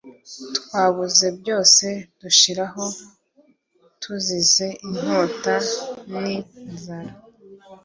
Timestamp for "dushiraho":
2.21-2.83